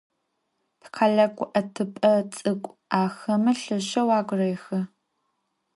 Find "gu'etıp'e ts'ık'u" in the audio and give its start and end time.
1.35-2.71